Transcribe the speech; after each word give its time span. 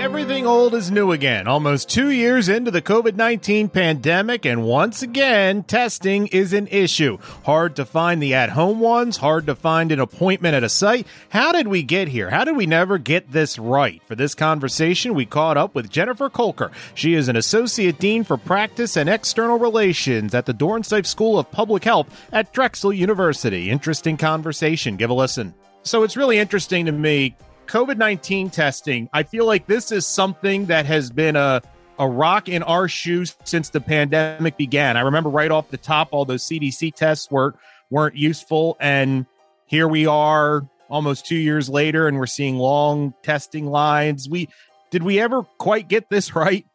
Everything 0.00 0.46
old 0.46 0.74
is 0.74 0.90
new 0.90 1.12
again, 1.12 1.46
almost 1.46 1.90
two 1.90 2.08
years 2.08 2.48
into 2.48 2.70
the 2.70 2.80
COVID 2.80 3.16
19 3.16 3.68
pandemic, 3.68 4.46
and 4.46 4.64
once 4.64 5.02
again, 5.02 5.62
testing 5.62 6.26
is 6.28 6.54
an 6.54 6.68
issue. 6.68 7.18
Hard 7.44 7.76
to 7.76 7.84
find 7.84 8.22
the 8.22 8.32
at 8.32 8.48
home 8.48 8.80
ones, 8.80 9.18
hard 9.18 9.44
to 9.46 9.54
find 9.54 9.92
an 9.92 10.00
appointment 10.00 10.54
at 10.54 10.64
a 10.64 10.70
site. 10.70 11.06
How 11.28 11.52
did 11.52 11.68
we 11.68 11.82
get 11.82 12.08
here? 12.08 12.30
How 12.30 12.44
did 12.44 12.56
we 12.56 12.64
never 12.64 12.96
get 12.96 13.30
this 13.30 13.58
right? 13.58 14.02
For 14.06 14.14
this 14.14 14.34
conversation, 14.34 15.12
we 15.12 15.26
caught 15.26 15.58
up 15.58 15.74
with 15.74 15.90
Jennifer 15.90 16.30
Kolker. 16.30 16.72
She 16.94 17.12
is 17.12 17.28
an 17.28 17.36
Associate 17.36 17.98
Dean 17.98 18.24
for 18.24 18.38
Practice 18.38 18.96
and 18.96 19.06
External 19.06 19.58
Relations 19.58 20.34
at 20.34 20.46
the 20.46 20.54
Dornsife 20.54 21.04
School 21.04 21.38
of 21.38 21.50
Public 21.50 21.84
Health 21.84 22.08
at 22.32 22.54
Drexel 22.54 22.94
University. 22.94 23.68
Interesting 23.68 24.16
conversation. 24.16 24.96
Give 24.96 25.10
a 25.10 25.14
listen. 25.14 25.52
So 25.82 26.04
it's 26.04 26.16
really 26.16 26.38
interesting 26.38 26.86
to 26.86 26.92
me 26.92 27.36
COVID 27.70 27.98
19 27.98 28.50
testing, 28.50 29.08
I 29.12 29.22
feel 29.22 29.46
like 29.46 29.68
this 29.68 29.92
is 29.92 30.04
something 30.04 30.66
that 30.66 30.86
has 30.86 31.08
been 31.08 31.36
a, 31.36 31.62
a 32.00 32.08
rock 32.08 32.48
in 32.48 32.64
our 32.64 32.88
shoes 32.88 33.36
since 33.44 33.70
the 33.70 33.80
pandemic 33.80 34.56
began. 34.56 34.96
I 34.96 35.02
remember 35.02 35.30
right 35.30 35.52
off 35.52 35.70
the 35.70 35.76
top, 35.76 36.08
all 36.10 36.24
those 36.24 36.42
CDC 36.42 36.92
tests 36.96 37.30
were, 37.30 37.54
weren't 37.88 38.16
useful. 38.16 38.76
And 38.80 39.24
here 39.66 39.86
we 39.86 40.04
are 40.08 40.68
almost 40.88 41.26
two 41.26 41.36
years 41.36 41.68
later, 41.68 42.08
and 42.08 42.18
we're 42.18 42.26
seeing 42.26 42.56
long 42.56 43.14
testing 43.22 43.66
lines. 43.66 44.28
We 44.28 44.48
did 44.90 45.04
we 45.04 45.20
ever 45.20 45.44
quite 45.58 45.86
get 45.86 46.10
this 46.10 46.34
right? 46.34 46.66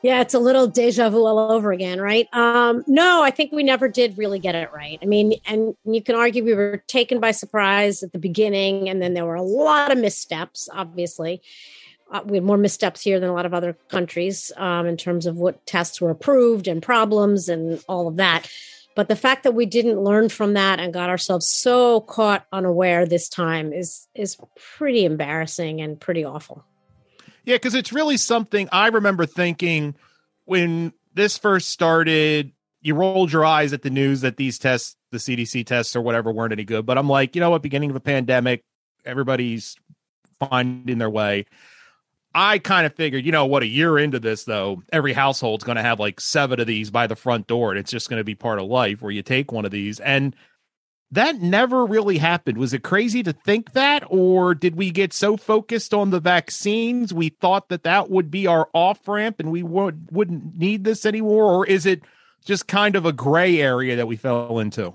Yeah, 0.00 0.20
it's 0.20 0.34
a 0.34 0.38
little 0.38 0.68
deja 0.68 1.10
vu 1.10 1.24
all 1.24 1.50
over 1.50 1.72
again, 1.72 2.00
right? 2.00 2.28
Um, 2.32 2.84
no, 2.86 3.22
I 3.22 3.32
think 3.32 3.50
we 3.50 3.64
never 3.64 3.88
did 3.88 4.16
really 4.16 4.38
get 4.38 4.54
it 4.54 4.72
right. 4.72 4.98
I 5.02 5.06
mean, 5.06 5.34
and 5.44 5.74
you 5.84 6.00
can 6.00 6.14
argue 6.14 6.44
we 6.44 6.54
were 6.54 6.84
taken 6.86 7.18
by 7.18 7.32
surprise 7.32 8.04
at 8.04 8.12
the 8.12 8.18
beginning, 8.18 8.88
and 8.88 9.02
then 9.02 9.14
there 9.14 9.26
were 9.26 9.34
a 9.34 9.42
lot 9.42 9.90
of 9.90 9.98
missteps, 9.98 10.68
obviously. 10.72 11.42
Uh, 12.12 12.22
we 12.24 12.36
had 12.36 12.44
more 12.44 12.56
missteps 12.56 13.02
here 13.02 13.18
than 13.18 13.28
a 13.28 13.34
lot 13.34 13.44
of 13.44 13.52
other 13.52 13.76
countries 13.88 14.52
um, 14.56 14.86
in 14.86 14.96
terms 14.96 15.26
of 15.26 15.36
what 15.36 15.66
tests 15.66 16.00
were 16.00 16.10
approved 16.10 16.68
and 16.68 16.80
problems 16.80 17.48
and 17.48 17.82
all 17.88 18.06
of 18.06 18.16
that. 18.16 18.48
But 18.94 19.08
the 19.08 19.16
fact 19.16 19.42
that 19.42 19.52
we 19.52 19.66
didn't 19.66 20.00
learn 20.00 20.28
from 20.28 20.54
that 20.54 20.80
and 20.80 20.92
got 20.92 21.10
ourselves 21.10 21.46
so 21.46 22.00
caught 22.02 22.46
unaware 22.52 23.04
this 23.04 23.28
time 23.28 23.72
is 23.72 24.08
is 24.14 24.36
pretty 24.76 25.04
embarrassing 25.04 25.80
and 25.80 26.00
pretty 26.00 26.24
awful. 26.24 26.64
Yeah, 27.48 27.54
because 27.54 27.74
it's 27.74 27.94
really 27.94 28.18
something 28.18 28.68
I 28.72 28.88
remember 28.88 29.24
thinking 29.24 29.94
when 30.44 30.92
this 31.14 31.38
first 31.38 31.70
started. 31.70 32.52
You 32.82 32.94
rolled 32.94 33.32
your 33.32 33.42
eyes 33.42 33.72
at 33.72 33.80
the 33.80 33.88
news 33.88 34.20
that 34.20 34.36
these 34.36 34.58
tests, 34.58 34.96
the 35.12 35.16
CDC 35.16 35.64
tests 35.64 35.96
or 35.96 36.02
whatever, 36.02 36.30
weren't 36.30 36.52
any 36.52 36.64
good. 36.64 36.84
But 36.84 36.98
I'm 36.98 37.08
like, 37.08 37.34
you 37.34 37.40
know 37.40 37.48
what? 37.48 37.62
Beginning 37.62 37.88
of 37.88 37.96
a 37.96 38.00
pandemic, 38.00 38.64
everybody's 39.02 39.76
finding 40.38 40.98
their 40.98 41.08
way. 41.08 41.46
I 42.34 42.58
kind 42.58 42.84
of 42.84 42.94
figured, 42.94 43.24
you 43.24 43.32
know 43.32 43.46
what, 43.46 43.62
a 43.62 43.66
year 43.66 43.98
into 43.98 44.20
this, 44.20 44.44
though, 44.44 44.82
every 44.92 45.14
household's 45.14 45.64
going 45.64 45.76
to 45.76 45.82
have 45.82 45.98
like 45.98 46.20
seven 46.20 46.60
of 46.60 46.66
these 46.66 46.90
by 46.90 47.06
the 47.06 47.16
front 47.16 47.46
door, 47.46 47.70
and 47.70 47.80
it's 47.80 47.90
just 47.90 48.10
going 48.10 48.20
to 48.20 48.24
be 48.24 48.34
part 48.34 48.58
of 48.58 48.66
life 48.66 49.00
where 49.00 49.10
you 49.10 49.22
take 49.22 49.52
one 49.52 49.64
of 49.64 49.70
these. 49.70 50.00
And 50.00 50.36
that 51.10 51.40
never 51.40 51.86
really 51.86 52.18
happened. 52.18 52.58
Was 52.58 52.72
it 52.72 52.82
crazy 52.82 53.22
to 53.22 53.32
think 53.32 53.72
that, 53.72 54.04
or 54.08 54.54
did 54.54 54.76
we 54.76 54.90
get 54.90 55.12
so 55.12 55.36
focused 55.36 55.94
on 55.94 56.10
the 56.10 56.20
vaccines 56.20 57.14
we 57.14 57.30
thought 57.30 57.68
that 57.70 57.84
that 57.84 58.10
would 58.10 58.30
be 58.30 58.46
our 58.46 58.68
off 58.74 59.06
ramp 59.08 59.40
and 59.40 59.50
we 59.50 59.62
would 59.62 60.08
wouldn't 60.10 60.58
need 60.58 60.84
this 60.84 61.06
anymore, 61.06 61.44
or 61.44 61.66
is 61.66 61.86
it 61.86 62.02
just 62.44 62.68
kind 62.68 62.96
of 62.96 63.06
a 63.06 63.12
gray 63.12 63.60
area 63.60 63.96
that 63.96 64.06
we 64.06 64.16
fell 64.16 64.58
into? 64.58 64.94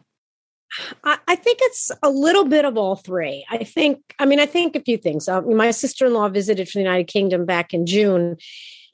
I 1.03 1.36
think 1.36 1.59
it's 1.61 1.92
a 2.02 2.09
little 2.09 2.45
bit 2.45 2.66
of 2.66 2.77
all 2.77 2.95
three. 2.95 3.45
I 3.49 3.64
think, 3.64 3.99
I 4.17 4.26
mean, 4.26 4.39
I 4.39 4.48
think 4.48 4.76
a 4.76 4.82
few 4.82 4.98
things. 4.98 5.27
Uh, 5.27 5.42
my 5.42 5.70
sister 5.70 6.08
in 6.08 6.14
law 6.14 6.30
visited 6.30 6.67
from 6.67 6.80
the 6.80 6.83
United 6.83 7.08
Kingdom 7.08 7.45
back 7.45 7.76
in 7.76 7.86
June, 7.86 8.37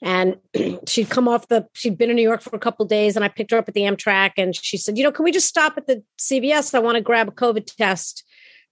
and 0.02 0.36
she'd 0.88 1.10
come 1.10 1.28
off 1.28 1.48
the 1.48 1.66
she'd 1.74 1.98
been 1.98 2.10
in 2.10 2.16
new 2.16 2.22
york 2.22 2.40
for 2.40 2.54
a 2.54 2.60
couple 2.60 2.84
days 2.86 3.16
and 3.16 3.24
i 3.24 3.28
picked 3.28 3.50
her 3.50 3.58
up 3.58 3.68
at 3.68 3.74
the 3.74 3.82
amtrak 3.82 4.32
and 4.36 4.56
she 4.56 4.76
said 4.76 4.96
you 4.96 5.04
know 5.04 5.12
can 5.12 5.24
we 5.24 5.32
just 5.32 5.48
stop 5.48 5.74
at 5.76 5.86
the 5.86 6.02
cvs 6.18 6.74
i 6.74 6.78
want 6.78 6.96
to 6.96 7.00
grab 7.00 7.28
a 7.28 7.32
covid 7.32 7.66
test. 7.76 8.24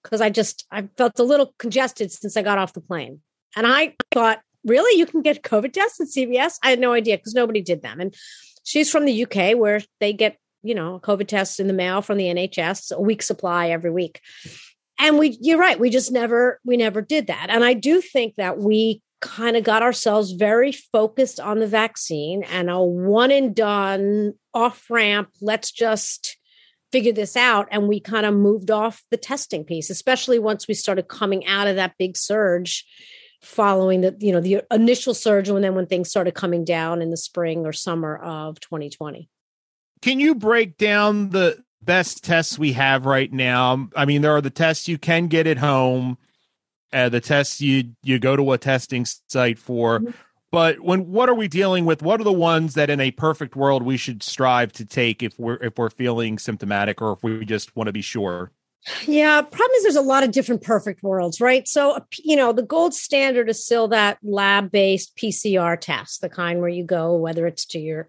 Because 0.03 0.21
i 0.21 0.31
just 0.31 0.65
i 0.71 0.89
felt 0.97 1.19
a 1.19 1.25
little 1.25 1.55
congested 1.59 2.13
since 2.13 2.37
i 2.37 2.43
got 2.43 2.59
off 2.59 2.73
the 2.73 2.81
plane. 2.81 3.21
And 3.57 3.67
i 3.67 3.95
thought 4.13 4.41
really? 4.65 4.99
You 4.99 5.07
can 5.07 5.23
get 5.23 5.43
covid 5.43 5.73
tests 5.73 6.01
at 6.01 6.09
cvs 6.09 6.55
i 6.63 6.71
had 6.71 6.79
no 6.79 6.93
idea 6.93 7.17
because 7.17 7.35
nobody 7.35 7.61
did 7.61 7.83
them. 7.83 8.01
And 8.01 8.15
she's 8.65 8.91
from 8.91 9.05
the 9.05 9.25
uk 9.25 9.59
where 9.59 9.81
they 10.01 10.13
get 10.13 10.39
you 10.63 10.75
know 10.75 11.01
covid 11.03 11.27
test 11.27 11.61
in 11.61 11.67
the 11.67 11.73
mail 11.73 12.01
from 12.03 12.19
the 12.19 12.27
nhs 12.27 12.93
a 12.93 13.01
week 13.01 13.23
supply 13.23 13.71
every 13.71 13.91
week. 13.91 14.21
And 15.01 15.19
we 15.19 15.37
you're 15.41 15.59
right 15.59 15.79
we 15.79 15.91
just 15.91 16.13
never 16.13 16.61
we 16.65 16.77
never 16.77 17.03
did 17.03 17.27
that. 17.27 17.49
And 17.51 17.65
i 17.65 17.75
do 17.75 18.01
think 18.01 18.37
that 18.37 18.59
we 18.59 19.03
kind 19.21 19.57
of 19.57 19.65
got 19.65 19.83
ourselves 19.83 20.33
very 20.33 20.73
focused 20.73 21.41
on 21.41 21.59
the 21.59 21.67
vaccine 21.67 22.45
and 22.45 22.71
a 22.71 22.81
one 22.81 23.31
and 23.31 23.55
done 23.55 24.35
off 24.55 24.91
ramp. 24.91 25.31
Let's 25.41 25.71
just 25.71 26.37
figure 26.93 27.13
this 27.13 27.37
out. 27.37 27.69
And 27.71 27.89
we 27.89 28.01
kind 28.01 28.27
of 28.27 28.35
moved 28.35 28.71
off 28.71 29.03
the 29.11 29.17
testing 29.17 29.65
piece, 29.65 29.91
especially 29.91 30.39
once 30.39 30.69
we 30.69 30.75
started 30.75 31.09
coming 31.09 31.47
out 31.47 31.67
of 31.67 31.77
that 31.77 31.95
big 31.99 32.17
surge 32.17 32.87
following 33.43 34.01
the, 34.01 34.17
you 34.19 34.33
know, 34.33 34.41
the 34.41 34.63
initial 34.71 35.15
surge 35.15 35.49
and 35.49 35.63
then 35.63 35.75
when 35.75 35.87
things 35.87 36.09
started 36.09 36.35
coming 36.35 36.65
down 36.65 37.03
in 37.03 37.11
the 37.11 37.17
spring 37.17 37.67
or 37.67 37.73
summer 37.73 38.17
of 38.17 38.59
2020. 38.61 39.29
Can 40.01 40.21
you 40.21 40.35
break 40.35 40.77
down 40.77 41.31
the 41.31 41.63
best 41.83 42.25
tests 42.25 42.59
we 42.59 42.73
have 42.73 43.07
right 43.07 43.33
now? 43.33 43.89
I 43.95 44.05
mean, 44.05 44.23
there 44.23 44.33
are 44.33 44.41
the 44.41 44.51
tests 44.51 44.89
you 44.89 44.99
can 44.99 45.27
get 45.27 45.47
at 45.47 45.59
home 45.59 46.19
uh, 46.93 47.09
the 47.09 47.21
tests 47.21 47.61
you 47.61 47.95
you 48.03 48.19
go 48.19 48.37
to 48.37 48.53
a 48.53 48.59
testing 48.59 49.07
site 49.29 49.59
for. 49.59 50.01
Mm-hmm. 50.01 50.11
But 50.51 50.81
when 50.81 51.09
what 51.09 51.29
are 51.29 51.35
we 51.35 51.49
dealing 51.49 51.85
with? 51.85 52.03
What 52.03 52.21
are 52.21 52.25
the 52.25 52.33
ones 52.33 52.75
that 52.75 52.89
in 52.89 53.01
a 53.01 53.11
perfect 53.11 53.55
world 53.55 53.83
we 53.83 53.97
should 53.97 54.23
strive 54.23 54.73
to 54.75 54.85
take 54.85 55.23
if 55.23 55.39
we're 55.39 55.57
if 55.57 55.77
we're 55.77 55.91
feeling 55.91 56.39
symptomatic 56.39 57.03
or 57.03 57.13
if 57.13 57.23
we 57.23 57.45
just 57.45 57.77
want 57.77 57.89
to 57.89 57.93
be 57.93 58.03
sure? 58.03 58.53
Yeah, 59.07 59.43
problem 59.43 59.75
is 59.77 59.83
there's 59.83 59.97
a 59.97 60.01
lot 60.01 60.23
of 60.23 60.31
different 60.31 60.63
perfect 60.63 61.03
worlds, 61.03 61.41
right? 61.41 61.67
So, 61.69 61.99
you 62.25 62.37
know, 62.37 62.53
the 62.53 62.63
gold 62.63 62.95
standard 62.95 63.51
is 63.51 63.63
still 63.63 63.89
that 63.89 64.19
lab 64.23 64.71
based 64.71 65.17
PCR 65.17 65.79
test, 65.79 66.21
the 66.21 66.29
kind 66.29 66.61
where 66.61 66.69
you 66.69 66.85
go, 66.85 67.15
whether 67.17 67.47
it's 67.47 67.67
to 67.67 67.79
your 67.79 68.09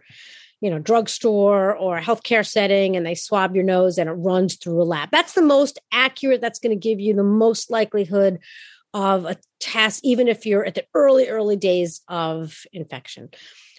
you 0.61 0.69
know, 0.69 0.79
drugstore 0.79 1.75
or 1.75 1.97
a 1.97 2.01
healthcare 2.01 2.45
setting 2.45 2.95
and 2.95 3.05
they 3.05 3.15
swab 3.15 3.55
your 3.55 3.63
nose 3.63 3.97
and 3.97 4.09
it 4.09 4.13
runs 4.13 4.55
through 4.55 4.81
a 4.81 4.83
lab. 4.83 5.09
That's 5.11 5.33
the 5.33 5.41
most 5.41 5.79
accurate. 5.91 6.41
That's 6.41 6.59
going 6.59 6.77
to 6.77 6.87
give 6.87 6.99
you 6.99 7.13
the 7.13 7.23
most 7.23 7.71
likelihood 7.71 8.39
of 8.93 9.25
a 9.25 9.37
test, 9.59 10.03
even 10.03 10.27
if 10.27 10.45
you're 10.45 10.65
at 10.65 10.75
the 10.75 10.85
early, 10.93 11.29
early 11.29 11.55
days 11.55 12.01
of 12.07 12.63
infection. 12.73 13.29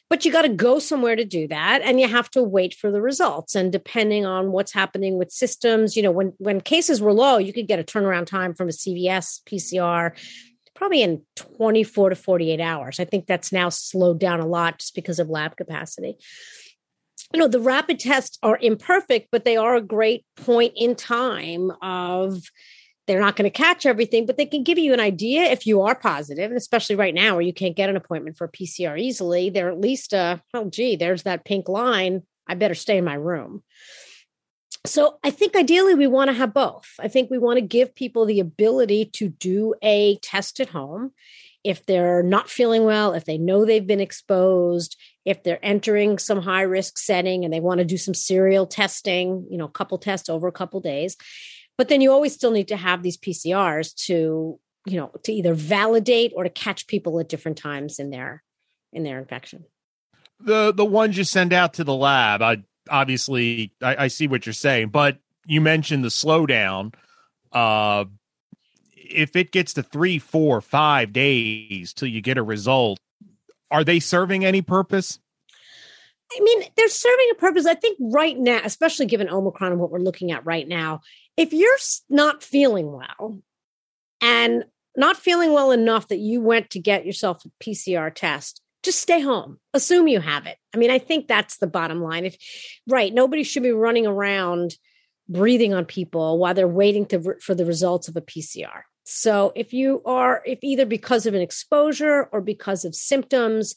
But 0.09 0.25
you 0.25 0.33
got 0.33 0.43
to 0.43 0.49
go 0.49 0.79
somewhere 0.81 1.15
to 1.15 1.25
do 1.25 1.47
that 1.49 1.83
and 1.83 2.01
you 2.01 2.09
have 2.09 2.31
to 2.31 2.43
wait 2.43 2.75
for 2.75 2.91
the 2.91 3.01
results. 3.01 3.55
And 3.55 3.71
depending 3.71 4.27
on 4.27 4.51
what's 4.51 4.73
happening 4.73 5.19
with 5.19 5.31
systems, 5.31 5.97
you 5.97 6.03
know, 6.03 6.11
when, 6.11 6.33
when 6.39 6.61
cases 6.61 7.01
were 7.01 7.13
low, 7.13 7.39
you 7.39 7.53
could 7.53 7.69
get 7.69 7.79
a 7.79 7.85
turnaround 7.85 8.27
time 8.27 8.55
from 8.55 8.69
a 8.69 8.73
CVS 8.73 9.41
PCR 9.45 10.17
probably 10.75 11.03
in 11.03 11.23
24 11.37 12.11
to 12.11 12.17
48 12.17 12.59
hours. 12.59 12.99
I 12.99 13.05
think 13.05 13.27
that's 13.27 13.53
now 13.53 13.69
slowed 13.69 14.19
down 14.19 14.41
a 14.41 14.47
lot 14.47 14.79
just 14.79 14.95
because 14.95 15.19
of 15.19 15.29
lab 15.29 15.57
capacity 15.57 16.17
you 17.33 17.39
know 17.39 17.49
the 17.49 17.61
rapid 17.61 17.99
tests 17.99 18.39
are 18.43 18.59
imperfect 18.61 19.29
but 19.31 19.45
they 19.45 19.57
are 19.57 19.77
a 19.77 19.83
great 19.83 20.25
point 20.37 20.73
in 20.77 20.95
time 20.95 21.71
of 21.83 22.43
they're 23.07 23.21
not 23.21 23.37
going 23.37 23.51
to 23.51 23.57
catch 23.57 23.87
everything 23.87 24.27
but 24.27 24.37
they 24.37 24.47
can 24.47 24.63
give 24.63 24.79
you 24.79 24.93
an 24.93 25.01
idea 25.01 25.43
if 25.43 25.67
you 25.67 25.83
are 25.83 25.95
positive 25.95 26.51
and 26.51 26.57
especially 26.57 26.97
right 26.97 27.15
now 27.15 27.35
where 27.35 27.43
you 27.43 27.53
can't 27.53 27.77
get 27.77 27.89
an 27.89 27.97
appointment 27.97 28.37
for 28.37 28.49
pcr 28.49 28.99
easily. 28.99 29.51
They're 29.51 29.71
at 29.71 29.81
least 29.81 30.13
a 30.13 30.43
oh 30.55 30.71
gee 30.71 30.97
there's 30.97 31.25
that 31.25 31.45
pink 31.45 31.69
line. 31.69 32.23
I 32.47 32.55
better 32.55 32.75
stay 32.75 32.99
in 32.99 33.05
my 33.05 33.15
room. 33.15 33.63
So 34.87 35.19
i 35.23 35.31
think 35.31 35.57
ideally 35.57 35.95
we 35.95 36.07
want 36.07 36.29
to 36.29 36.35
have 36.35 36.55
both. 36.55 36.89
I 36.99 37.09
think 37.09 37.31
we 37.31 37.39
want 37.39 37.59
to 37.59 37.63
give 37.63 37.95
people 37.95 38.27
the 38.27 38.41
ability 38.41 39.07
to 39.15 39.29
do 39.29 39.75
a 39.83 40.17
test 40.19 40.61
at 40.61 40.71
home. 40.71 41.13
If 41.63 41.85
they're 41.85 42.23
not 42.23 42.49
feeling 42.49 42.85
well, 42.85 43.13
if 43.13 43.27
they 43.27 43.37
know 43.37 43.65
they've 43.65 43.87
been 43.87 44.01
exposed, 44.01 44.97
if 45.25 45.43
they're 45.43 45.65
entering 45.65 46.19
some 46.19 46.41
high 46.41 46.63
risk 46.63 46.99
setting 46.99 47.45
and 47.45 47.53
they 47.53 47.61
want 47.61 47.79
to 47.79 47.85
do 47.85 47.97
some 47.97 48.15
serial 48.15 48.67
testing, 48.67 49.47
you 49.51 49.59
know, 49.59 49.67
a 49.67 49.71
couple 49.71 49.99
tests 49.99 50.29
over 50.29 50.49
a 50.49 50.53
couple 50.53 50.81
days. 50.81 51.17
But 51.77 51.89
then 51.89 52.01
you 52.01 52.13
always 52.13 52.35
still 52.35 52.51
need 52.51 52.69
to 52.69 52.77
have 52.77 53.03
these 53.03 53.17
PCRs 53.17 53.95
to, 54.07 54.59
you 54.87 54.97
know, 54.97 55.11
to 55.25 55.33
either 55.33 55.55
validate 55.55 56.33
or 56.35 56.45
to 56.45 56.51
catch 56.51 56.87
people 56.87 57.19
at 57.21 57.29
different 57.29 57.59
times 57.59 57.99
in 57.99 58.11
their 58.11 58.43
in 58.93 59.03
their 59.03 59.19
infection. 59.19 59.65
The 60.41 60.73
the 60.73 60.85
ones 60.85 61.17
you 61.17 61.25
send 61.25 61.53
out 61.53 61.75
to 61.75 61.85
the 61.85 61.95
lab, 61.95 62.43
I 62.43 62.65
obviously 62.89 63.73
I, 63.83 64.05
I 64.05 64.09
see 64.09 64.27
what 64.27 64.47
you're 64.47 64.53
saying, 64.53 64.89
but 64.89 65.19
you 65.47 65.61
mentioned 65.61 66.05
the 66.05 66.09
slowdown. 66.09 66.95
Uh 67.53 68.07
if 69.13 69.35
it 69.35 69.51
gets 69.51 69.75
to 69.75 69.83
three, 69.83 70.19
four, 70.19 70.61
five 70.61 71.13
days 71.13 71.93
till 71.93 72.09
you 72.09 72.21
get 72.21 72.39
a 72.39 72.43
result, 72.43 73.01
are 73.71 73.85
they 73.85 74.01
serving 74.01 74.45
any 74.45 74.63
purpose? 74.63 75.19
I 76.33 76.41
mean, 76.41 76.63
they're 76.77 76.89
serving 76.89 77.29
a 77.33 77.35
purpose. 77.35 77.67
I 77.67 77.75
think 77.75 77.99
right 78.01 78.39
now, 78.39 78.61
especially 78.65 79.07
given 79.07 79.29
Omicron 79.29 79.73
and 79.73 79.81
what 79.81 79.91
we're 79.91 79.99
looking 79.99 80.31
at 80.31 80.47
right 80.47 80.67
now, 80.67 81.01
if 81.37 81.53
you're 81.53 81.77
not 82.09 82.43
feeling 82.43 82.93
well 82.93 83.41
and 84.21 84.65
not 84.97 85.17
feeling 85.17 85.53
well 85.53 85.73
enough 85.73 86.09
that 86.09 86.19
you 86.19 86.41
went 86.41 86.71
to 86.71 86.79
get 86.79 87.07
yourself 87.07 87.45
a 87.45 87.65
PCR 87.65 88.15
test, 88.15 88.61
just 88.83 89.01
stay 89.01 89.21
home. 89.21 89.59
Assume 89.75 90.09
you 90.09 90.21
have 90.21 90.47
it. 90.47 90.57
I 90.75 90.79
mean, 90.79 90.91
I 90.91 90.99
think 90.99 91.27
that's 91.27 91.59
the 91.59 91.67
bottom 91.67 92.01
line. 92.03 92.25
If 92.25 92.37
right, 92.89 93.13
nobody 93.13 93.43
should 93.43 93.63
be 93.63 93.73
running 93.73 94.07
around 94.07 94.75
breathing 95.29 95.75
on 95.75 95.85
people 95.85 96.39
while 96.39 96.55
they're 96.55 96.69
waiting 96.69 97.07
to, 97.07 97.37
for 97.41 97.55
the 97.55 97.65
results 97.65 98.09
of 98.09 98.17
a 98.17 98.21
PCR. 98.21 98.83
So 99.11 99.53
if 99.57 99.73
you 99.73 100.03
are, 100.07 100.41
if 100.47 100.61
either 100.63 100.87
because 100.87 101.27
of 101.27 101.35
an 101.35 101.41
exposure 101.41 102.29
or 102.31 102.41
because 102.41 102.85
of 102.85 102.95
symptoms, 102.95 103.75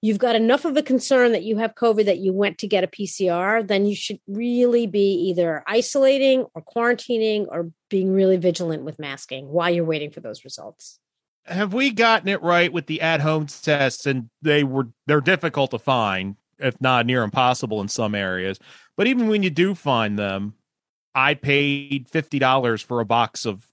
you've 0.00 0.18
got 0.18 0.36
enough 0.36 0.64
of 0.64 0.74
a 0.76 0.82
concern 0.82 1.32
that 1.32 1.42
you 1.42 1.58
have 1.58 1.74
COVID 1.74 2.06
that 2.06 2.18
you 2.18 2.32
went 2.32 2.56
to 2.58 2.66
get 2.66 2.82
a 2.82 2.86
PCR, 2.86 3.66
then 3.66 3.84
you 3.84 3.94
should 3.94 4.20
really 4.26 4.86
be 4.86 5.12
either 5.28 5.62
isolating 5.66 6.46
or 6.54 6.62
quarantining 6.62 7.46
or 7.48 7.70
being 7.90 8.12
really 8.12 8.38
vigilant 8.38 8.84
with 8.84 8.98
masking 8.98 9.48
while 9.48 9.68
you're 9.68 9.84
waiting 9.84 10.10
for 10.10 10.20
those 10.20 10.44
results. 10.44 10.98
Have 11.44 11.74
we 11.74 11.90
gotten 11.90 12.28
it 12.28 12.42
right 12.42 12.72
with 12.72 12.86
the 12.86 13.02
at-home 13.02 13.46
tests 13.46 14.06
and 14.06 14.30
they 14.40 14.64
were 14.64 14.88
they're 15.06 15.20
difficult 15.20 15.72
to 15.72 15.78
find, 15.78 16.36
if 16.58 16.80
not 16.80 17.04
near 17.04 17.22
impossible 17.22 17.82
in 17.82 17.88
some 17.88 18.14
areas. 18.14 18.58
But 18.96 19.08
even 19.08 19.28
when 19.28 19.42
you 19.42 19.50
do 19.50 19.74
find 19.74 20.18
them, 20.18 20.54
I 21.14 21.34
paid 21.34 22.08
$50 22.08 22.82
for 22.82 23.00
a 23.00 23.04
box 23.04 23.44
of 23.44 23.66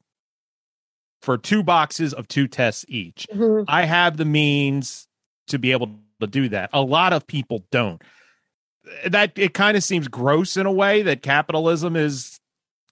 for 1.22 1.38
two 1.38 1.64
boxes 1.64 2.14
of 2.14 2.28
two 2.28 2.48
tests 2.48 2.86
each. 2.88 3.28
Mm-hmm. 3.34 3.64
I 3.68 3.86
have 3.86 4.18
the 4.18 4.26
means 4.26 5.08
to 5.48 5.60
be 5.60 5.72
able 5.72 6.00
to 6.20 6.28
do 6.28 6.50
that. 6.50 6.70
A 6.74 6.82
lot 6.82 7.14
of 7.14 7.28
people 7.28 7.66
don't. 7.72 8.02
That 9.08 9.34
it 9.36 9.54
kind 9.54 9.78
of 9.78 9.84
seems 9.84 10.08
gross 10.08 10.58
in 10.58 10.66
a 10.66 10.72
way 10.72 11.04
that 11.04 11.22
capitalism 11.22 11.96
is 11.96 12.40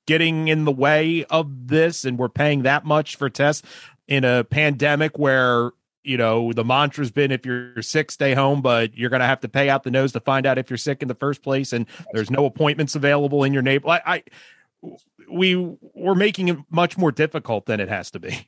getting 0.05 0.47
in 0.47 0.65
the 0.65 0.71
way 0.71 1.23
of 1.25 1.67
this 1.67 2.03
and 2.03 2.17
we're 2.17 2.29
paying 2.29 2.63
that 2.63 2.85
much 2.85 3.15
for 3.15 3.29
tests 3.29 3.67
in 4.07 4.23
a 4.23 4.43
pandemic 4.43 5.19
where 5.19 5.71
you 6.03 6.17
know 6.17 6.51
the 6.51 6.63
mantra's 6.63 7.11
been 7.11 7.31
if 7.31 7.45
you're 7.45 7.79
sick 7.83 8.09
stay 8.09 8.33
home 8.33 8.59
but 8.59 8.97
you're 8.97 9.11
going 9.11 9.19
to 9.19 9.25
have 9.27 9.39
to 9.39 9.47
pay 9.47 9.69
out 9.69 9.83
the 9.83 9.91
nose 9.91 10.11
to 10.11 10.19
find 10.19 10.47
out 10.47 10.57
if 10.57 10.67
you're 10.67 10.77
sick 10.77 11.03
in 11.03 11.07
the 11.07 11.13
first 11.13 11.43
place 11.43 11.73
and 11.73 11.85
there's 12.11 12.31
no 12.31 12.45
appointments 12.45 12.95
available 12.95 13.43
in 13.43 13.53
your 13.53 13.61
neighborhood 13.61 14.01
I, 14.03 14.15
I 14.15 14.23
we 15.31 15.55
we're 15.93 16.15
making 16.15 16.47
it 16.47 16.57
much 16.69 16.97
more 16.97 17.11
difficult 17.11 17.65
than 17.65 17.79
it 17.79 17.89
has 17.89 18.11
to 18.11 18.19
be 18.19 18.47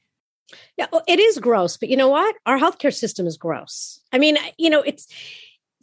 yeah, 0.78 0.88
well, 0.92 1.04
it 1.07 1.19
is 1.19 1.38
gross, 1.38 1.78
but 1.78 1.89
you 1.89 1.98
know 1.98 2.10
what? 2.10 2.36
Our 2.45 2.57
healthcare 2.57 2.94
system 2.94 3.28
is 3.28 3.38
gross. 3.38 4.00
I 4.12 4.18
mean, 4.18 4.38
you 4.57 4.69
know, 4.69 4.81
it's 4.81 5.07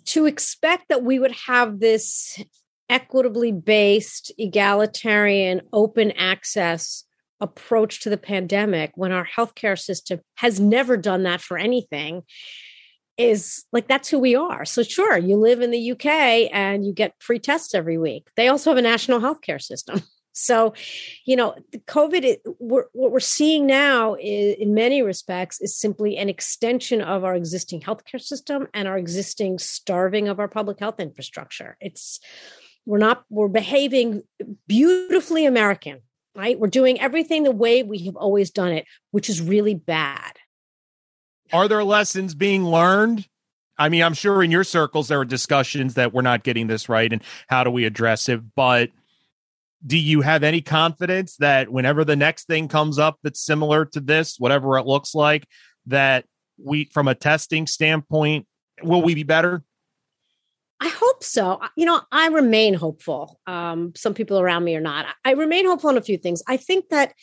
to 0.07 0.27
expect 0.27 0.89
that 0.89 1.03
we 1.03 1.19
would 1.19 1.33
have 1.33 1.81
this 1.81 2.43
equitably 2.89 3.53
based, 3.53 4.33
egalitarian, 4.39 5.63
open 5.73 6.13
access 6.13 7.05
approach 7.41 8.01
to 8.01 8.11
the 8.11 8.17
pandemic 8.17 8.93
when 8.95 9.13
our 9.13 9.27
healthcare 9.27 9.79
system 9.79 10.21
has 10.37 10.59
never 10.59 10.97
done 10.97 11.23
that 11.23 11.41
for 11.41 11.57
anything 11.57 12.23
is 13.17 13.65
like 13.73 13.89
that's 13.89 14.09
who 14.09 14.19
we 14.19 14.35
are. 14.35 14.65
So 14.65 14.83
sure, 14.83 15.19
you 15.19 15.37
live 15.37 15.61
in 15.61 15.71
the 15.71 15.93
UK 15.93 16.51
and 16.53 16.85
you 16.87 16.93
get 16.93 17.15
free 17.19 17.39
tests 17.39 17.75
every 17.75 17.99
week. 17.99 18.29
They 18.37 18.49
also 18.49 18.71
have 18.71 18.79
a 18.79 18.83
national 18.83 19.21
healthcare 19.21 19.61
system. 19.61 20.03
So, 20.41 20.73
you 21.25 21.35
know, 21.35 21.57
the 21.73 21.79
COVID, 21.79 22.37
we're, 22.61 22.85
what 22.93 23.11
we're 23.11 23.19
seeing 23.19 23.67
now 23.67 24.15
is, 24.15 24.57
in 24.59 24.73
many 24.73 25.03
respects 25.03 25.61
is 25.61 25.77
simply 25.77 26.17
an 26.17 26.29
extension 26.29 27.01
of 27.01 27.25
our 27.25 27.35
existing 27.35 27.81
healthcare 27.81 28.21
system 28.21 28.69
and 28.73 28.87
our 28.87 28.97
existing 28.97 29.59
starving 29.59 30.29
of 30.29 30.39
our 30.39 30.47
public 30.47 30.79
health 30.79 31.01
infrastructure. 31.01 31.77
It's, 31.81 32.21
we're 32.87 32.99
not, 32.99 33.25
we're 33.29 33.49
behaving 33.49 34.23
beautifully 34.69 35.45
American, 35.45 36.03
right? 36.37 36.59
We're 36.59 36.69
doing 36.69 37.01
everything 37.01 37.43
the 37.43 37.51
way 37.51 37.83
we 37.83 38.07
have 38.07 38.17
always 38.17 38.51
done 38.51 38.71
it, 38.71 38.87
which 39.11 39.29
is 39.29 39.43
really 39.43 39.75
bad. 39.75 40.39
Are 41.53 41.67
there 41.67 41.83
lessons 41.83 42.37
being 42.37 42.65
learned? 42.65 43.27
I 43.77 43.89
mean, 43.89 44.03
I'm 44.05 44.15
sure 44.15 44.43
in 44.43 44.53
your 44.53 44.65
circles 44.65 45.09
there 45.09 45.21
are 45.21 45.25
discussions 45.25 45.95
that 45.95 46.13
we're 46.13 46.23
not 46.23 46.45
getting 46.45 46.69
this 46.69 46.89
right 46.89 47.13
and 47.13 47.23
how 47.49 47.65
do 47.65 47.71
we 47.71 47.85
address 47.85 48.29
it, 48.29 48.55
but 48.55 48.91
do 49.87 49.97
you 49.99 50.21
have 50.23 50.43
any 50.43 50.61
confidence 50.61 51.37
that 51.37 51.71
whenever 51.71 52.05
the 52.05 52.17
next 52.17 52.47
thing 52.47 52.69
comes 52.69 52.99
up 52.99 53.19
that's 53.23 53.41
similar 53.41 53.85
to 53.87 54.01
this, 54.01 54.37
whatever 54.39 54.77
it 54.79 54.87
looks 54.87 55.15
like, 55.15 55.47
that 55.87 56.25
we, 56.63 56.85
from 56.93 57.09
a 57.09 57.15
testing 57.15 57.67
standpoint, 57.67 58.47
will 58.83 59.03
we 59.03 59.15
be 59.15 59.23
better? 59.23 59.63
I 60.81 60.89
hope 60.89 61.25
so. 61.25 61.61
You 61.77 61.87
know, 61.87 62.01
I 62.13 62.29
remain 62.29 62.75
hopeful. 62.75 63.41
Um, 63.47 63.93
some 63.97 64.15
people 64.15 64.39
around 64.39 64.65
me 64.65 64.77
are 64.77 64.81
not. 64.81 65.07
I 65.25 65.33
remain 65.33 65.67
hopeful 65.67 65.91
on 65.91 65.97
a 65.97 66.03
few 66.03 66.19
things. 66.19 66.43
I 66.47 66.57
think 66.57 66.89
that 66.91 67.15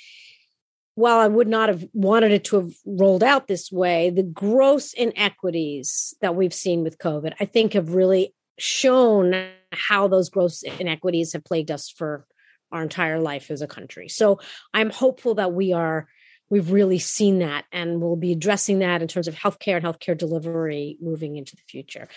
while 0.96 1.20
I 1.20 1.28
would 1.28 1.48
not 1.48 1.70
have 1.70 1.86
wanted 1.94 2.32
it 2.32 2.46
to 2.46 2.58
have 2.58 2.72
rolled 2.86 3.24
out 3.24 3.48
this 3.48 3.72
way, 3.72 4.10
the 4.10 4.24
gross 4.24 4.94
inequities 4.94 6.14
that 6.22 6.36
we've 6.36 6.54
seen 6.54 6.84
with 6.84 6.98
COVID, 6.98 7.34
I 7.40 7.46
think 7.46 7.74
have 7.74 7.94
really 7.94 8.34
shown 8.58 9.50
how 9.72 10.08
those 10.08 10.30
gross 10.30 10.64
inequities 10.64 11.34
have 11.34 11.44
plagued 11.44 11.70
us 11.70 11.90
for 11.90 12.26
our 12.72 12.84
entire 12.84 13.20
life 13.20 13.52
as 13.52 13.62
a 13.62 13.68
country. 13.68 14.10
So 14.10 14.40
I'm 14.74 14.90
hopeful 14.90 15.36
that 15.36 15.54
we 15.54 15.74
are 15.74 16.08
we've 16.50 16.72
really 16.72 17.00
seen 17.00 17.40
that 17.40 17.66
and 17.72 18.02
we'll 18.02 18.16
be 18.16 18.32
addressing 18.32 18.80
that 18.80 19.02
in 19.02 19.08
terms 19.08 19.28
of 19.28 19.36
healthcare 19.36 19.78
and 19.78 19.86
healthcare 19.86 20.18
delivery 20.18 20.98
moving 21.02 21.38
into 21.38 21.56
the 21.56 21.64
future. 21.68 22.08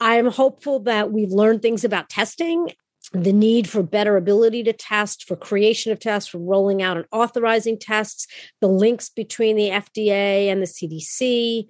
I'm 0.00 0.26
hopeful 0.26 0.80
that 0.80 1.10
we've 1.10 1.32
learned 1.32 1.60
things 1.60 1.84
about 1.84 2.08
testing 2.08 2.70
the 3.12 3.32
need 3.32 3.68
for 3.68 3.82
better 3.82 4.16
ability 4.16 4.62
to 4.64 4.72
test, 4.72 5.24
for 5.24 5.34
creation 5.34 5.92
of 5.92 5.98
tests, 5.98 6.28
for 6.28 6.38
rolling 6.38 6.82
out 6.82 6.96
and 6.96 7.06
authorizing 7.10 7.78
tests, 7.78 8.26
the 8.60 8.68
links 8.68 9.08
between 9.08 9.56
the 9.56 9.70
FDA 9.70 10.48
and 10.48 10.60
the 10.60 10.66
CDC, 10.66 11.66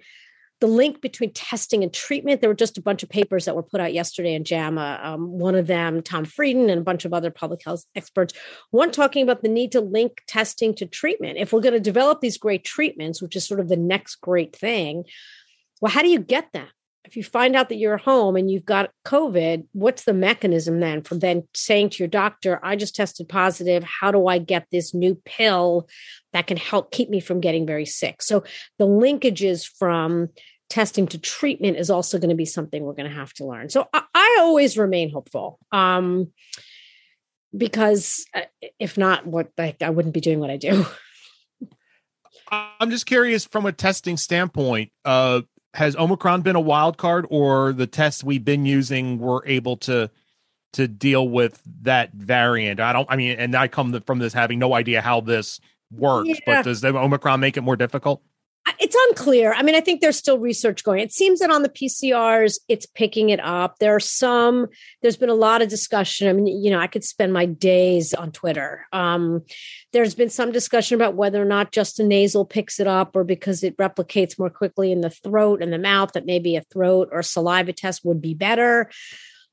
the 0.59 0.67
link 0.67 1.01
between 1.01 1.31
testing 1.31 1.83
and 1.83 1.93
treatment. 1.93 2.41
There 2.41 2.49
were 2.49 2.55
just 2.55 2.77
a 2.77 2.81
bunch 2.81 3.01
of 3.01 3.09
papers 3.09 3.45
that 3.45 3.55
were 3.55 3.63
put 3.63 3.79
out 3.79 3.93
yesterday 3.93 4.33
in 4.33 4.43
JAMA. 4.43 4.99
Um, 5.01 5.31
one 5.39 5.55
of 5.55 5.67
them, 5.67 6.01
Tom 6.01 6.25
Frieden, 6.25 6.69
and 6.69 6.81
a 6.81 6.83
bunch 6.83 7.05
of 7.05 7.13
other 7.13 7.31
public 7.31 7.63
health 7.63 7.85
experts, 7.95 8.33
one 8.71 8.91
talking 8.91 9.23
about 9.23 9.41
the 9.41 9.49
need 9.49 9.71
to 9.71 9.81
link 9.81 10.21
testing 10.27 10.75
to 10.75 10.85
treatment. 10.85 11.37
If 11.37 11.53
we're 11.53 11.61
going 11.61 11.73
to 11.73 11.79
develop 11.79 12.19
these 12.19 12.37
great 12.37 12.65
treatments, 12.65 13.21
which 13.21 13.35
is 13.35 13.47
sort 13.47 13.59
of 13.59 13.69
the 13.69 13.77
next 13.77 14.17
great 14.17 14.55
thing, 14.55 15.05
well, 15.81 15.91
how 15.91 16.01
do 16.01 16.09
you 16.09 16.19
get 16.19 16.51
them? 16.51 16.67
If 17.09 17.17
you 17.17 17.23
find 17.23 17.55
out 17.55 17.69
that 17.69 17.77
you're 17.77 17.97
home 17.97 18.35
and 18.35 18.51
you've 18.51 18.65
got 18.65 18.91
COVID, 19.03 19.65
what's 19.71 20.03
the 20.03 20.13
mechanism 20.13 20.79
then 20.79 21.01
for 21.01 21.15
then 21.15 21.47
saying 21.55 21.89
to 21.89 22.03
your 22.03 22.07
doctor, 22.07 22.59
I 22.61 22.75
just 22.75 22.95
tested 22.95 23.27
positive. 23.27 23.83
How 23.83 24.11
do 24.11 24.27
I 24.27 24.37
get 24.37 24.67
this 24.71 24.93
new 24.93 25.19
pill 25.25 25.89
that 26.33 26.45
can 26.45 26.57
help 26.57 26.91
keep 26.91 27.09
me 27.09 27.19
from 27.19 27.41
getting 27.41 27.65
very 27.65 27.87
sick? 27.87 28.21
So 28.21 28.43
the 28.77 28.85
linkages 28.85 29.67
from 29.67 30.29
testing 30.69 31.07
to 31.07 31.17
treatment 31.17 31.77
is 31.77 31.89
also 31.89 32.19
going 32.19 32.29
to 32.29 32.35
be 32.35 32.45
something 32.45 32.83
we're 32.83 32.93
going 32.93 33.09
to 33.09 33.15
have 33.15 33.33
to 33.33 33.45
learn. 33.47 33.69
So 33.69 33.87
I, 33.91 34.03
I 34.13 34.37
always 34.41 34.77
remain 34.77 35.09
hopeful. 35.09 35.57
Um, 35.71 36.31
because 37.57 38.23
uh, 38.35 38.41
if 38.77 38.99
not, 38.99 39.25
what 39.25 39.49
like 39.57 39.81
I 39.81 39.89
wouldn't 39.89 40.13
be 40.13 40.21
doing 40.21 40.39
what 40.39 40.51
I 40.51 40.57
do. 40.57 40.85
I'm 42.51 42.91
just 42.91 43.07
curious 43.07 43.45
from 43.45 43.65
a 43.65 43.71
testing 43.71 44.17
standpoint. 44.17 44.91
Uh, 45.03 45.41
has 45.73 45.95
Omicron 45.95 46.41
been 46.41 46.55
a 46.55 46.61
wild 46.61 46.97
card, 46.97 47.25
or 47.29 47.73
the 47.73 47.87
tests 47.87 48.23
we've 48.23 48.43
been 48.43 48.65
using 48.65 49.19
were 49.19 49.43
able 49.45 49.77
to 49.77 50.09
to 50.73 50.87
deal 50.87 51.27
with 51.27 51.61
that 51.81 52.13
variant? 52.13 52.79
I 52.79 52.93
don't. 52.93 53.07
I 53.09 53.15
mean, 53.15 53.37
and 53.39 53.55
I 53.55 53.67
come 53.67 53.99
from 54.01 54.19
this 54.19 54.33
having 54.33 54.59
no 54.59 54.73
idea 54.73 55.01
how 55.01 55.21
this 55.21 55.59
works, 55.91 56.29
yeah. 56.29 56.35
but 56.45 56.65
does 56.65 56.81
the 56.81 56.95
Omicron 56.95 57.39
make 57.39 57.57
it 57.57 57.61
more 57.61 57.75
difficult? 57.75 58.21
It's 58.79 58.95
unclear. 59.09 59.53
I 59.53 59.63
mean, 59.63 59.75
I 59.75 59.81
think 59.81 60.01
there's 60.01 60.17
still 60.17 60.39
research 60.39 60.83
going. 60.83 60.99
It 60.99 61.13
seems 61.13 61.39
that 61.39 61.51
on 61.51 61.63
the 61.63 61.69
PCRs, 61.69 62.59
it's 62.67 62.85
picking 62.85 63.29
it 63.29 63.39
up. 63.39 63.79
There 63.79 63.95
are 63.95 63.99
some, 63.99 64.67
there's 65.01 65.17
been 65.17 65.29
a 65.29 65.35
lot 65.35 65.61
of 65.61 65.69
discussion. 65.69 66.27
I 66.27 66.33
mean, 66.33 66.47
you 66.47 66.69
know, 66.71 66.79
I 66.79 66.87
could 66.87 67.03
spend 67.03 67.33
my 67.33 67.45
days 67.45 68.13
on 68.13 68.31
Twitter. 68.31 68.85
Um, 68.91 69.43
there's 69.93 70.15
been 70.15 70.29
some 70.29 70.51
discussion 70.51 70.95
about 70.95 71.15
whether 71.15 71.41
or 71.41 71.45
not 71.45 71.71
just 71.71 71.99
a 71.99 72.03
nasal 72.03 72.45
picks 72.45 72.79
it 72.79 72.87
up 72.87 73.15
or 73.15 73.23
because 73.23 73.63
it 73.63 73.77
replicates 73.77 74.37
more 74.37 74.49
quickly 74.49 74.91
in 74.91 75.01
the 75.01 75.09
throat 75.09 75.61
and 75.61 75.73
the 75.73 75.77
mouth, 75.79 76.13
that 76.13 76.25
maybe 76.25 76.55
a 76.55 76.61
throat 76.61 77.09
or 77.11 77.23
saliva 77.23 77.73
test 77.73 78.05
would 78.05 78.21
be 78.21 78.33
better 78.33 78.89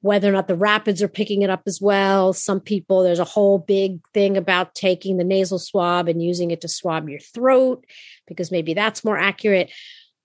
whether 0.07 0.29
or 0.29 0.33
not 0.33 0.49
the 0.49 0.57
rapids 0.57 1.03
are 1.03 1.09
picking 1.09 1.43
it 1.43 1.51
up 1.51 1.63
as 1.67 1.81
well. 1.81 2.33
Some 2.33 2.61
people, 2.61 3.03
there's 3.03 3.19
a 3.19 3.25
whole 3.25 3.59
big 3.59 4.01
thing 4.15 4.37
about 4.37 4.75
taking 4.75 5.17
the 5.17 5.25
nasal 5.25 5.59
swab 5.59 6.09
and 6.09 6.23
using 6.23 6.51
it 6.51 6.61
to 6.63 6.69
swab 6.69 7.09
your 7.09 7.19
throat 7.19 7.85
because 8.27 8.51
maybe 8.51 8.73
that's 8.73 9.05
more 9.05 9.19
accurate. 9.19 9.71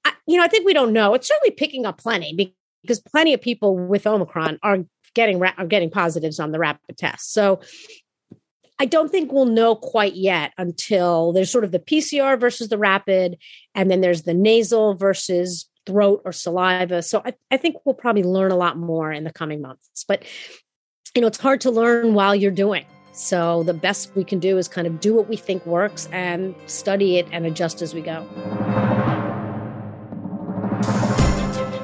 I, 0.06 0.14
you 0.28 0.38
know, 0.38 0.44
I 0.44 0.48
think 0.48 0.66
we 0.66 0.74
don't 0.74 0.94
know. 0.94 1.14
It's 1.14 1.28
certainly 1.28 1.52
picking 1.52 1.86
up 1.86 2.00
plenty 2.00 2.56
because 2.82 3.00
plenty 3.00 3.34
of 3.34 3.42
people 3.42 3.76
with 3.76 4.08
Omicron 4.08 4.60
are 4.64 4.80
getting 5.14 5.44
are 5.44 5.66
getting 5.66 5.90
positives 5.90 6.40
on 6.40 6.52
the 6.52 6.60
rapid 6.60 6.98
test. 6.98 7.34
So 7.34 7.62
I 8.80 8.86
don't 8.86 9.12
think 9.12 9.32
we'll 9.32 9.46
know 9.46 9.76
quite 9.76 10.16
yet 10.16 10.54
until 10.58 11.34
there's 11.34 11.52
sort 11.52 11.64
of 11.64 11.72
the 11.72 11.80
PCR 11.80 12.40
versus 12.40 12.70
the 12.70 12.80
rapid, 12.80 13.38
and 13.76 13.92
then 13.92 14.02
there's 14.02 14.24
the 14.24 14.34
nasal 14.34 14.96
versus 14.96 15.68
throat 15.86 16.22
or 16.26 16.32
saliva. 16.32 17.02
So 17.02 17.22
I, 17.24 17.34
I 17.50 17.58
think 17.58 17.78
we'll 17.86 17.96
probably 17.96 18.24
learn 18.24 18.52
a 18.52 18.56
lot 18.56 18.78
more 18.78 19.12
in 19.12 19.24
the 19.24 19.32
coming 19.32 19.62
months. 19.62 20.06
But 20.08 20.24
you 21.16 21.22
know, 21.22 21.28
it's 21.28 21.40
hard 21.40 21.62
to 21.62 21.72
learn 21.72 22.14
while 22.14 22.36
you're 22.36 22.52
doing. 22.52 22.86
So 23.14 23.64
the 23.64 23.74
best 23.74 24.16
we 24.16 24.24
can 24.24 24.40
do 24.40 24.58
is 24.58 24.68
kind 24.68 24.88
of 24.88 25.00
do 25.00 25.14
what 25.14 25.28
we 25.28 25.36
think 25.36 25.66
works 25.66 26.08
and 26.12 26.56
study 26.66 27.18
it 27.18 27.28
and 27.32 27.46
adjust 27.46 27.82
as 27.82 27.94
we 27.94 28.02
go. 28.02 28.26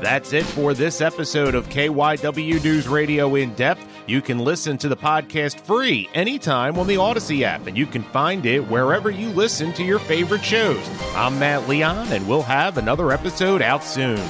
That's 0.01 0.31
it 0.31 0.45
for 0.45 0.73
this 0.73 1.01
episode 1.01 1.53
of 1.53 1.67
KYW 1.67 2.63
News 2.63 2.87
Radio 2.87 3.35
in 3.35 3.53
depth. 3.55 3.85
You 4.07 4.21
can 4.21 4.39
listen 4.39 4.77
to 4.77 4.87
the 4.87 4.95
podcast 4.95 5.59
free 5.59 6.07
anytime 6.13 6.79
on 6.79 6.87
the 6.87 6.95
Audacy 6.95 7.41
app, 7.41 7.67
and 7.67 7.77
you 7.77 7.85
can 7.85 8.03
find 8.03 8.45
it 8.45 8.61
wherever 8.61 9.11
you 9.11 9.27
listen 9.31 9.73
to 9.73 9.83
your 9.83 9.99
favorite 9.99 10.45
shows. 10.45 10.79
I'm 11.13 11.37
Matt 11.37 11.67
Leon, 11.67 12.13
and 12.13 12.25
we'll 12.25 12.41
have 12.41 12.77
another 12.77 13.11
episode 13.11 13.61
out 13.61 13.83
soon. 13.83 14.21